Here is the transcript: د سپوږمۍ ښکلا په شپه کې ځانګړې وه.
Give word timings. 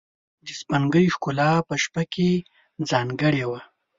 د 0.45 0.47
سپوږمۍ 0.59 1.05
ښکلا 1.13 1.51
په 1.67 1.73
شپه 1.83 2.03
کې 2.13 2.29
ځانګړې 2.89 3.43
وه. 3.49 3.59